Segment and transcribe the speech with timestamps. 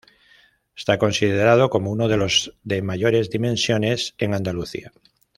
[0.75, 4.91] Está considerado como uno de los de mayores dimensiones de Andalucía.